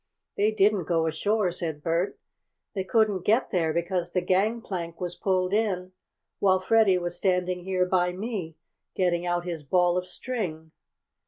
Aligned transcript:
"They 0.35 0.49
didn't 0.49 0.85
go 0.85 1.05
ashore," 1.05 1.51
said 1.51 1.83
Bert. 1.83 2.17
"They 2.73 2.83
couldn't 2.83 3.23
get 3.23 3.51
there, 3.51 3.71
because 3.71 4.13
the 4.13 4.21
gangplank 4.21 4.99
was 4.99 5.13
pulled 5.15 5.53
in 5.53 5.91
while 6.39 6.59
Freddie 6.59 6.97
was 6.97 7.15
standing 7.15 7.65
here 7.65 7.85
by 7.85 8.11
me, 8.11 8.55
getting 8.95 9.27
out 9.27 9.45
his 9.45 9.61
ball 9.61 9.97
of 9.97 10.07
string." 10.07 10.71